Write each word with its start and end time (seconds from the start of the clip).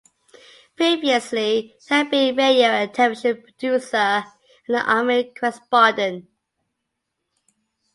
Previously, 0.77 1.75
he 1.79 1.93
had 1.93 2.09
been 2.09 2.33
a 2.33 2.35
radio 2.35 2.69
and 2.69 2.91
television 2.91 3.39
producer 3.39 3.95
and 3.97 4.23
an 4.69 4.75
Army 4.77 5.31
correspondent. 5.39 6.25